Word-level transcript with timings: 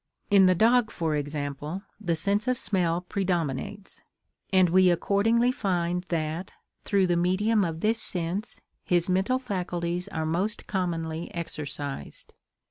In 0.31 0.47
the 0.47 0.55
dog, 0.55 0.89
for 0.89 1.15
example, 1.15 1.83
the 1.99 2.15
sense 2.15 2.47
of 2.47 2.57
smell 2.57 3.01
predominates; 3.01 4.01
and 4.51 4.67
we 4.67 4.89
accordingly 4.89 5.51
find 5.51 6.05
that, 6.09 6.51
through 6.85 7.05
the 7.05 7.15
medium 7.15 7.63
of 7.63 7.81
this 7.81 8.01
sense, 8.01 8.61
his 8.83 9.11
mental 9.11 9.37
faculties 9.37 10.07
are 10.07 10.25
most 10.25 10.65
commonly 10.65 11.31
exercised. 11.35 12.33